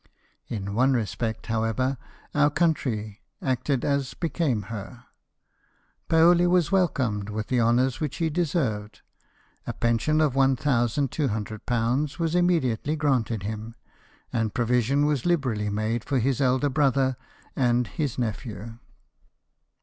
[0.47, 1.95] In one respect, however,
[2.33, 5.03] our country acted as became her.
[6.09, 9.01] Paoli was welcomed with the honours which he deserved,
[9.67, 13.75] a pension of £1,200 was immediately granted him;
[14.33, 17.15] and provision was liberally made for his elder brother
[17.55, 18.79] and his nephew.